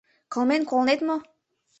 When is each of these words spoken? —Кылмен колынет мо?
—Кылмен 0.33 0.61
колынет 0.69 0.99
мо? 1.07 1.15